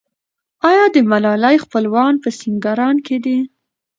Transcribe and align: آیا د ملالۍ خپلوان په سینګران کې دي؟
آیا 0.69 0.85
د 0.95 0.97
ملالۍ 1.11 1.55
خپلوان 1.65 2.13
په 2.23 2.29
سینګران 2.39 2.95
کې 3.05 3.17
دي؟ 3.25 3.37